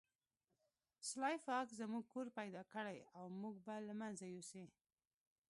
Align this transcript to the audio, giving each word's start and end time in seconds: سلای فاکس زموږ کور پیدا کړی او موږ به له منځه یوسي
سلای 1.09 1.37
فاکس 1.45 1.71
زموږ 1.81 2.03
کور 2.13 2.27
پیدا 2.39 2.61
کړی 2.73 2.97
او 3.17 3.23
موږ 3.41 3.55
به 3.65 3.75
له 3.87 3.93
منځه 4.01 4.25
یوسي 4.35 4.65